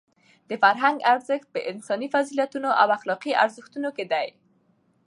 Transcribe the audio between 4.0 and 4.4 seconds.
دی.